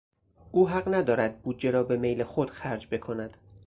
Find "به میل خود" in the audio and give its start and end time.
1.83-2.49